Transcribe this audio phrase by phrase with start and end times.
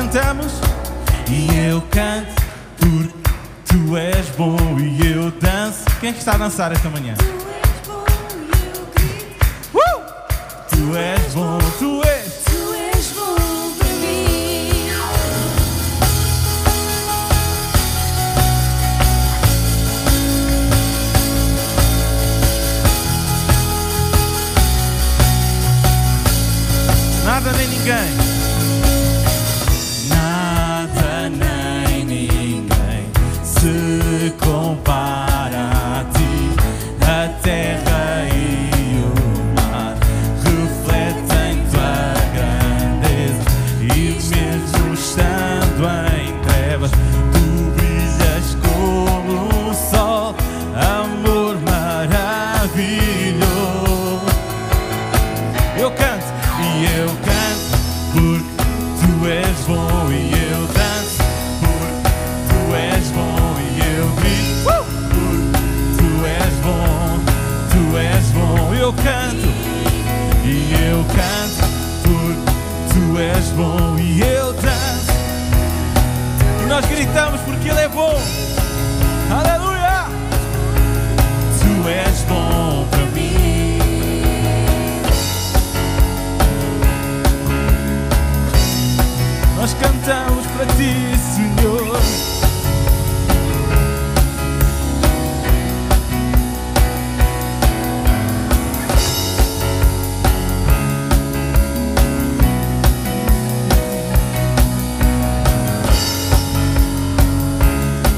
[0.00, 0.52] cantamos,
[1.28, 2.32] e eu canto
[2.78, 3.12] porque
[3.66, 5.84] tu és bom e eu danço.
[6.00, 7.14] Quem é que está a dançar esta manhã?
[9.74, 10.02] Uh!
[10.70, 12.44] Tu és bom, tu és.
[12.44, 14.90] Tu és bom para mim.
[27.26, 28.29] Nada nem ninguém.
[52.74, 53.19] be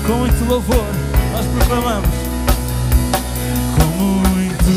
[0.07, 0.85] Com muito louvor,
[1.33, 2.09] nós proclamamos.
[3.77, 4.71] Com muito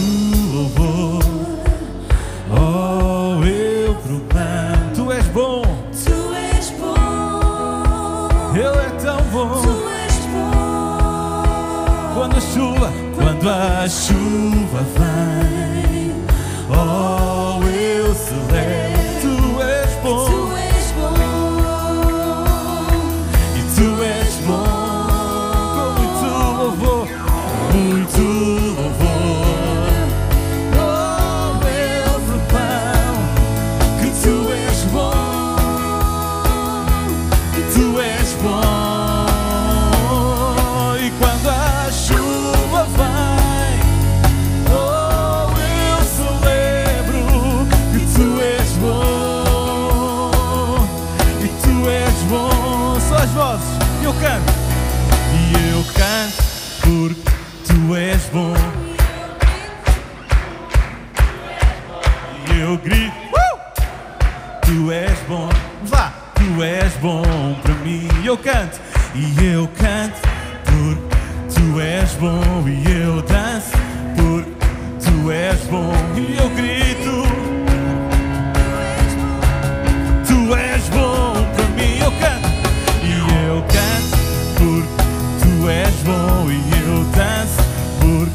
[0.53, 1.23] louvor,
[2.51, 4.91] oh, eu proclamo.
[4.95, 5.61] Tu és bom.
[5.91, 8.29] Tu és bom.
[8.53, 12.13] Ele é tão bom Tu és bom.
[12.13, 16.13] quando a chuva, quando a chuva vem.
[16.69, 18.84] Oh, eu celebro.
[55.95, 56.43] Canto
[56.81, 57.31] porque
[57.67, 58.53] tu és bom.
[62.53, 63.15] E eu grito.
[63.33, 63.45] "Uh!"
[64.65, 65.49] Tu és bom,
[65.83, 67.23] vá, tu és bom
[67.61, 68.07] para mim.
[68.23, 68.79] E eu canto,
[69.13, 70.19] e eu canto,
[70.65, 72.67] porque tu és bom.
[72.67, 73.71] E eu danço,
[74.15, 74.51] porque
[75.03, 75.93] tu és bom.
[76.17, 77.27] E eu grito,
[80.27, 81.99] tu és bom para mim.
[81.99, 82.49] Eu canto,
[83.03, 83.11] e
[83.47, 84.14] eu canto,
[85.65, 86.51] tu és bom.
[86.51, 87.63] E eu danço,
[87.99, 88.31] porque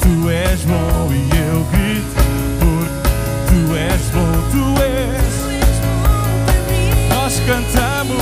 [0.00, 1.12] tu és bom.
[1.12, 2.14] E eu grito,
[2.58, 3.08] porque
[3.48, 5.34] tu és bom, tu és.
[5.34, 6.88] Tu és bom para mim.
[7.10, 8.16] Nós cantamos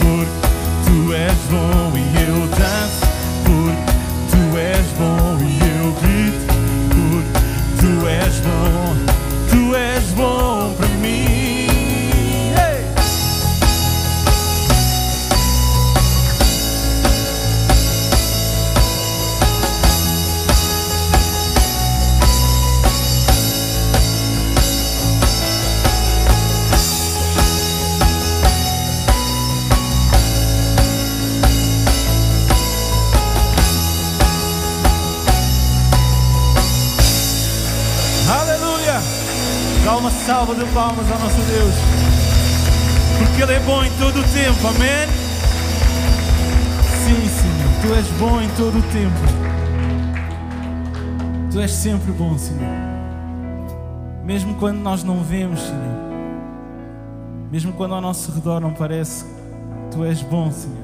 [0.00, 0.48] porque
[0.86, 1.79] tu és bom
[51.80, 52.60] sempre bom, Senhor.
[54.22, 56.10] Mesmo quando nós não vemos, Senhor.
[57.50, 59.24] Mesmo quando ao nosso redor não parece,
[59.90, 60.76] Tu és bom, Senhor.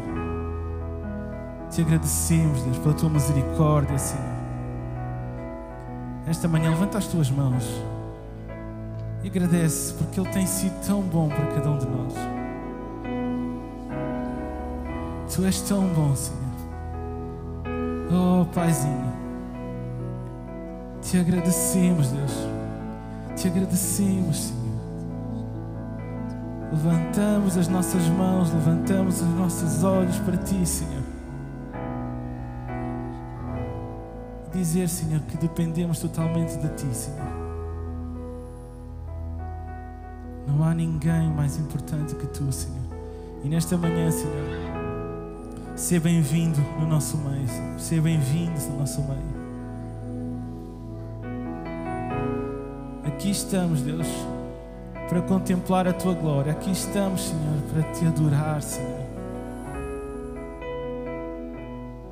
[1.71, 4.25] Te agradecemos, Deus, pela Tua misericórdia, Senhor.
[6.27, 7.65] Esta manhã levanta as tuas mãos
[9.23, 12.15] e agradece porque Ele tem sido tão bom para cada um de nós.
[15.35, 16.41] Tu és tão bom, Senhor.
[18.11, 19.25] Oh, Paizinho,
[21.06, 22.32] te agradecemos, Deus.
[23.37, 24.67] Te agradecemos, Senhor.
[26.73, 31.03] Levantamos as nossas mãos, levantamos os nossos olhos para Ti, Senhor.
[34.53, 37.37] Dizer, Senhor, que dependemos totalmente de Ti, Senhor.
[40.49, 42.85] Não há ninguém mais importante que Tu, Senhor.
[43.44, 44.35] E nesta manhã, Senhor,
[45.76, 47.79] seja bem-vindo no nosso meio, Senhor.
[47.79, 49.36] Seja bem-vindo no nosso meio.
[53.17, 54.07] Aqui estamos, Deus,
[55.09, 56.53] para contemplar a tua glória.
[56.53, 59.07] Aqui estamos, Senhor, para te adorar, Senhor.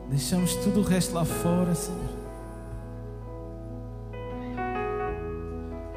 [0.08, 2.00] Deixamos tudo o resto lá fora, Senhor.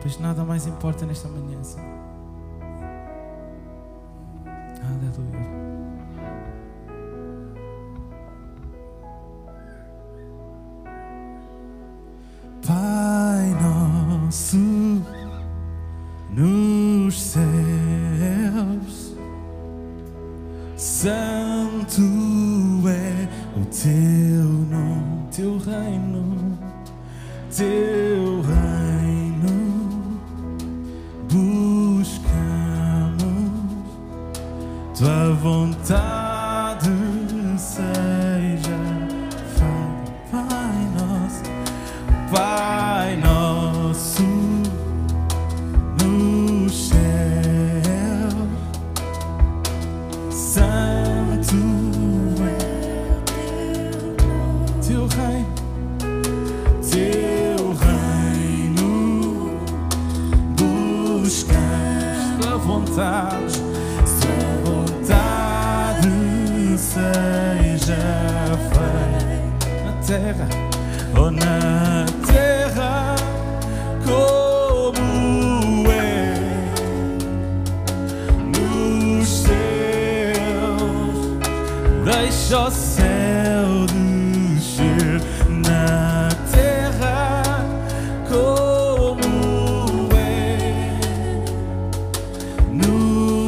[0.02, 1.97] Pois nada mais importa nesta manhã, Senhor.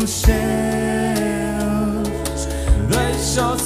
[0.10, 0.40] Nos céus.
[2.90, 3.60] Deixa o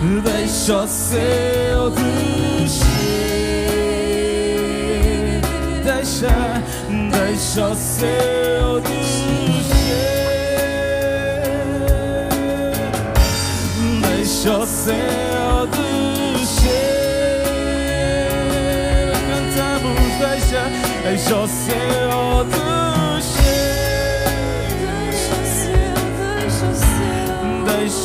[0.00, 2.86] Deixa o céu descer.
[5.82, 6.62] Deixa,
[7.10, 9.18] deixa o céu descer.
[14.06, 16.68] Deixa o céu descer.
[19.26, 20.62] Cantamos, deixa,
[21.02, 22.87] deixa o céu descer.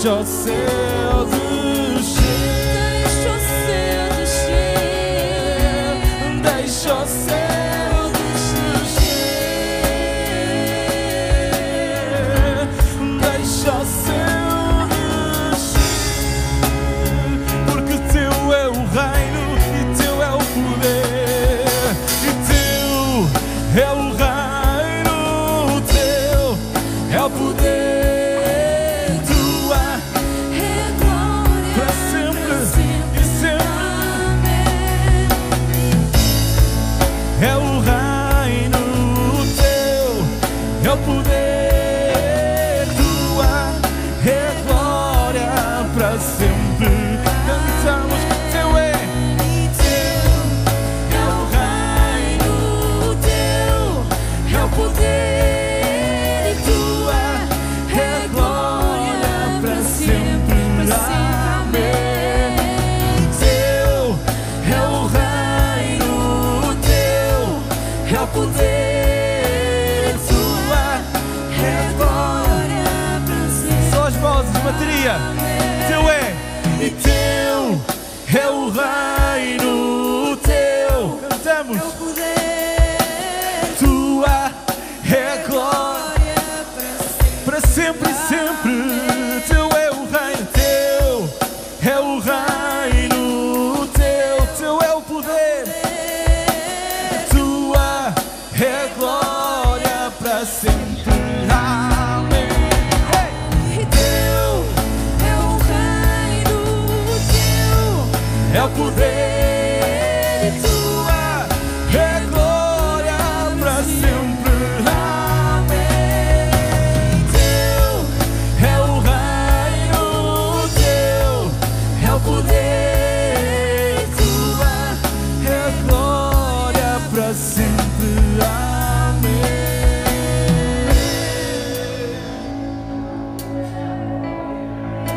[0.04, 1.26] Deixa o céu
[1.98, 2.24] descer.
[3.08, 4.03] Deixa
[78.70, 79.73] reino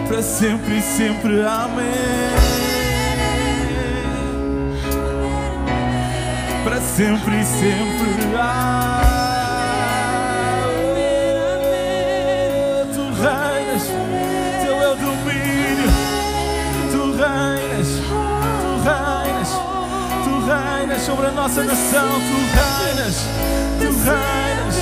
[0.09, 1.43] Para sempre e sempre.
[1.43, 2.57] Amém.
[6.67, 8.35] para sempre e sempre.
[8.35, 8.67] Amém.
[12.93, 13.85] Tu reinas,
[14.65, 15.91] teu é o domínio.
[16.91, 17.89] Tu reinas,
[18.63, 19.51] tu reinas,
[20.25, 22.09] tu reinas sobre a nossa nação.
[22.09, 23.17] Tu reinas,
[23.79, 24.77] tu reinas.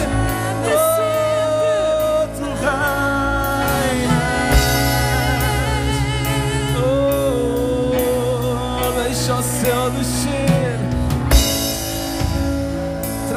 [0.67, 0.94] Oh, tu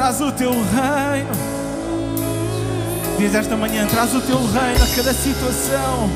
[0.08, 1.32] Traz o teu reino.
[3.18, 6.10] Diz esta manhã, traz o teu reino a cada situação.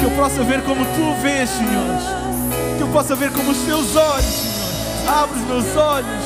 [0.00, 2.76] Que eu possa ver como tu vês, Senhor.
[2.76, 5.22] Que eu possa ver como os teus olhos, Senhor.
[5.22, 6.24] Abre os meus olhos.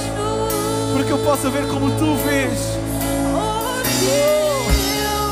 [0.95, 2.59] Para que eu possa ver como tu vês.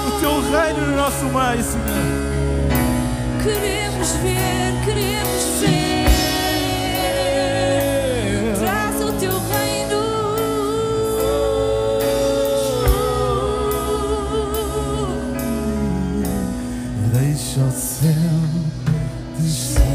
[0.06, 1.86] O teu reino no nosso meio, Senhor.
[3.42, 6.05] Queremos ver, queremos ver.
[17.56, 18.12] Deixa o céu
[19.38, 19.86] descer.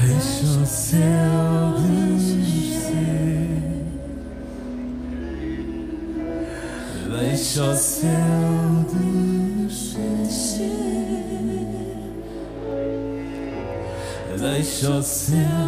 [0.00, 1.74] Deixa o céu
[2.16, 3.02] descer.
[7.10, 8.70] Deixa o céu
[9.68, 10.72] descer.
[14.40, 15.61] Deixa o céu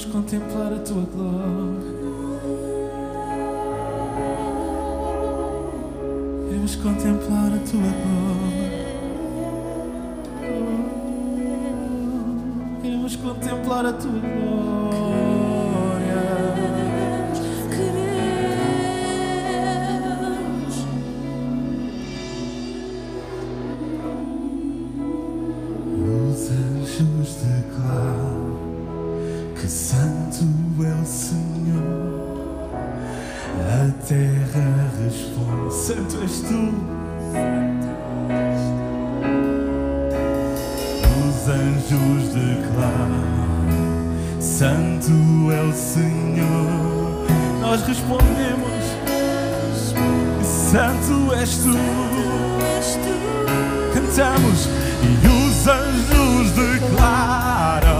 [0.00, 1.90] Queremos contemplar a tua glória.
[6.48, 8.70] Queremos contemplar a tua glória.
[12.80, 15.09] Queremos contemplar a tua glória.
[41.50, 43.40] Anjos declaram:
[44.40, 45.12] Santo
[45.52, 47.26] é o Senhor.
[47.60, 48.70] Nós respondemos:
[50.42, 51.76] Santo és tu.
[53.92, 54.68] Cantamos
[55.02, 57.99] e os anjos declaram: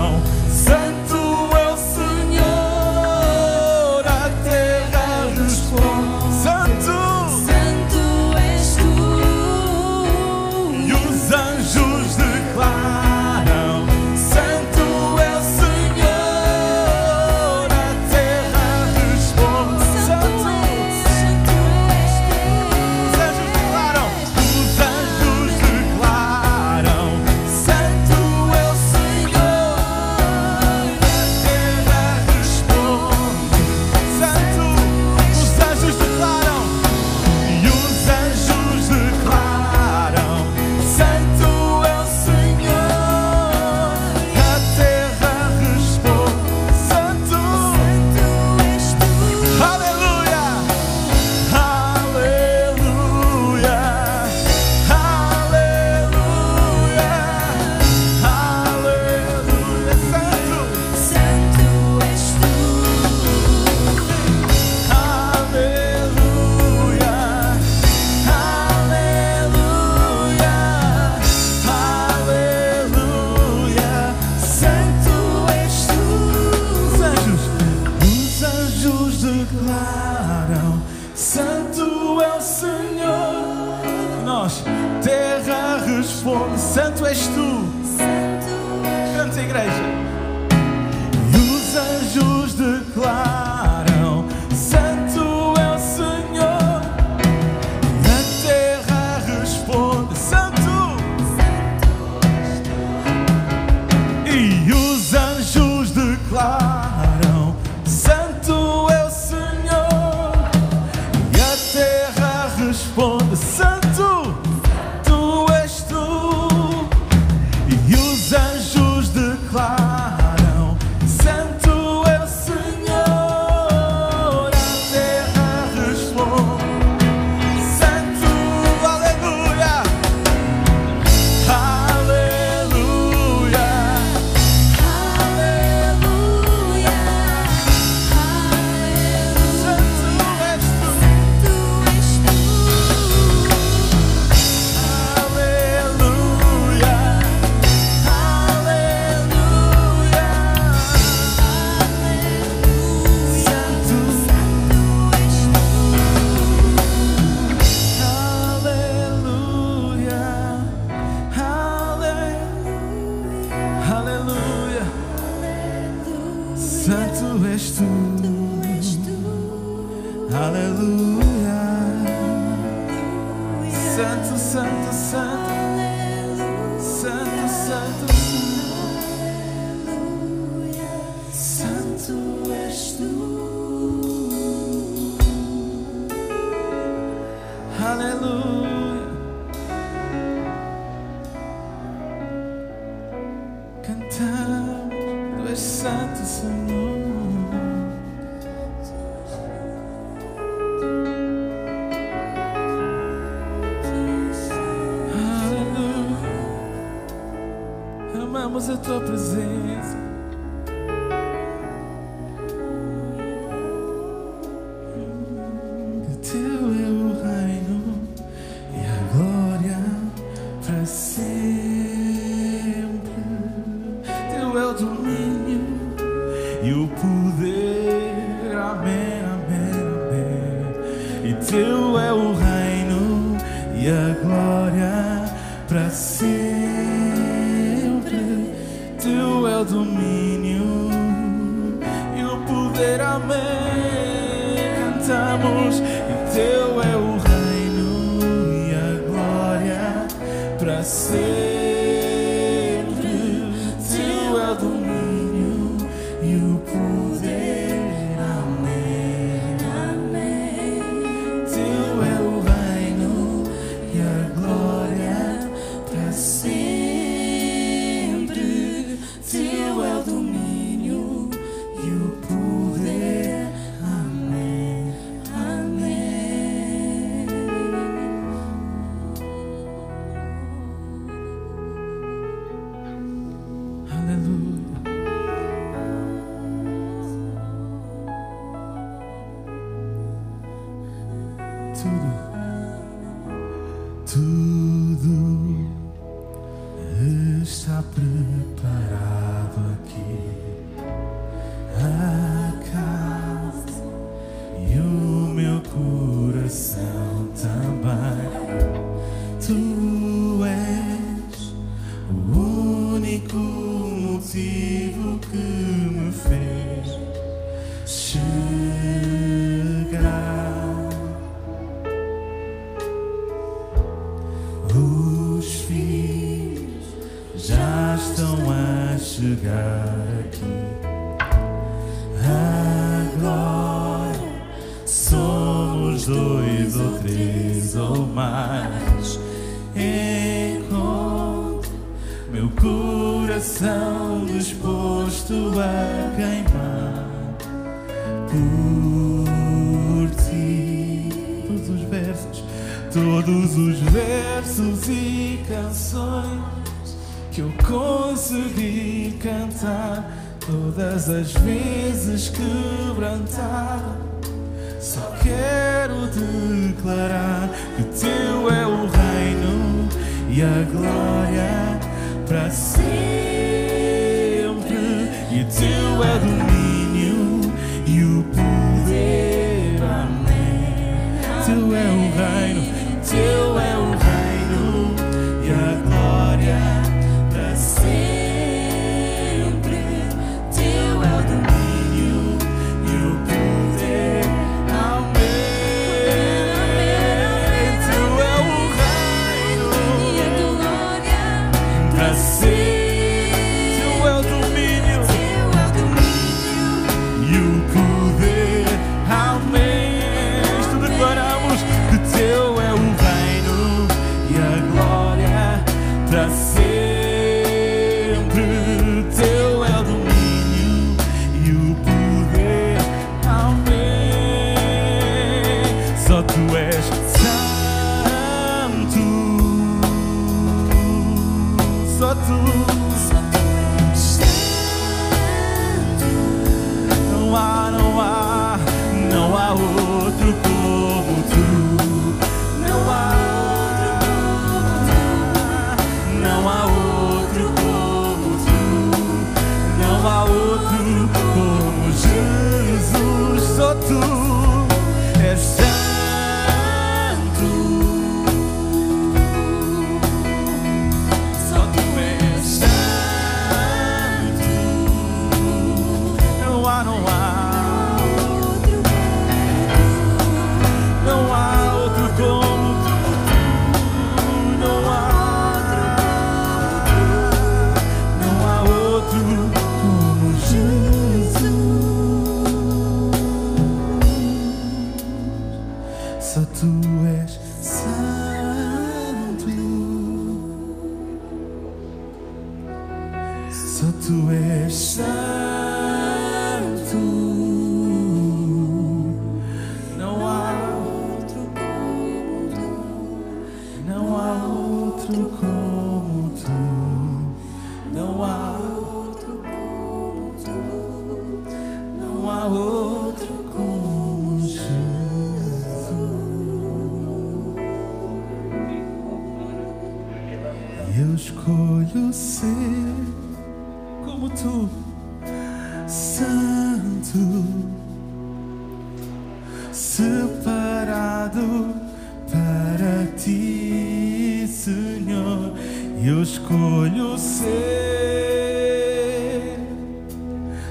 [536.80, 537.50] escolho ser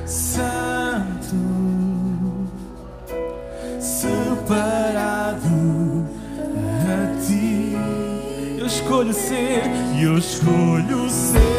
[0.08, 1.36] santo,
[3.80, 5.48] separado
[6.88, 7.76] a ti.
[8.58, 9.62] Eu escolho ser,
[10.02, 11.59] eu escolho ser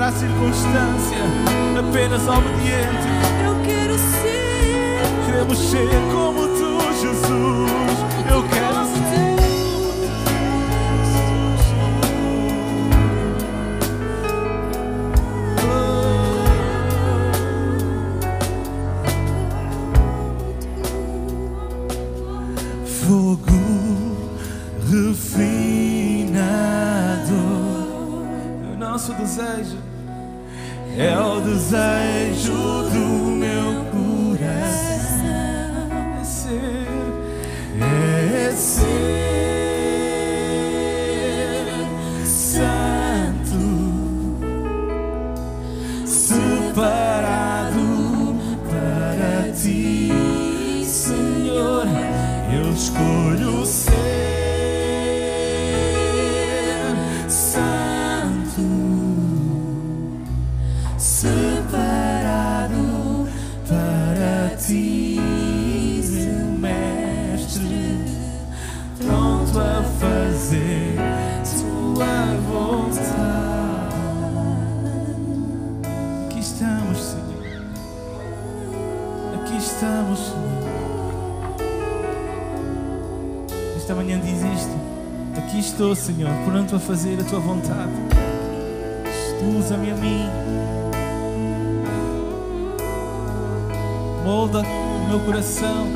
[0.00, 1.18] olhar à circunstância,
[1.78, 3.06] apenas obediente.
[3.44, 7.70] Eu quero ser Queremos ser como tu, Jesus.
[8.30, 8.69] Eu quero
[86.50, 87.92] pronto a fazer a tua vontade.
[89.58, 90.50] Usa-me a mim.
[94.30, 95.88] molda o meu coração,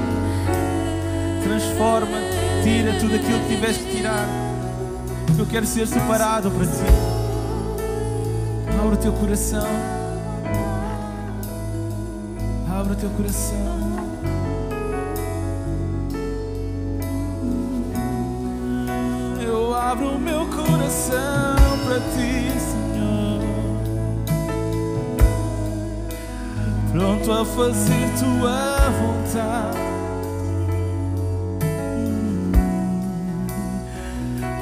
[1.44, 2.18] transforma,
[2.64, 4.26] tira tudo aquilo que tiveres que tirar,
[5.38, 6.72] eu quero ser separado para ti.
[8.80, 9.68] Abre o teu coração,
[12.68, 14.03] abre o teu coração.
[19.94, 23.40] Abro o meu coração para ti, Senhor.
[26.90, 29.84] pronto a fazer tua vontade.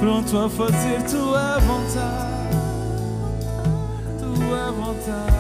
[0.01, 2.57] Pronto a fazer tua vontade,
[4.19, 5.33] tua vontade.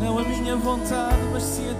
[0.00, 1.74] Não a minha vontade, mas sim a